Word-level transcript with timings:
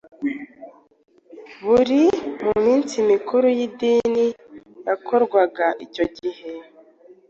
bari 1.67 2.01
mu 2.43 2.53
minsi 2.65 2.95
mikuru 3.11 3.45
y’idini 3.57 4.25
yakorwaga 4.87 5.65
icyo 5.85 6.05
gihe. 6.17 6.49